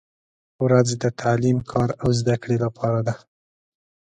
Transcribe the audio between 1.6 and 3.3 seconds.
کار او زدهکړې لپاره ده.